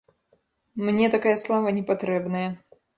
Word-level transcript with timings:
Мне 0.87 1.11
такая 1.17 1.37
слава 1.45 1.77
не 1.79 1.87
патрэбная. 1.93 2.49